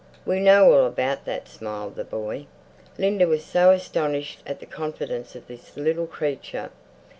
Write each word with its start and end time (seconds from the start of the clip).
"We 0.25 0.39
know 0.39 0.73
all 0.73 0.87
about 0.87 1.25
that!" 1.25 1.47
smiled 1.47 1.93
the 1.93 2.03
boy. 2.03 2.47
Linda 2.97 3.27
was 3.27 3.45
so 3.45 3.69
astonished 3.69 4.41
at 4.47 4.59
the 4.59 4.65
confidence 4.65 5.35
of 5.35 5.45
this 5.45 5.77
little 5.77 6.07
creature.... 6.07 6.71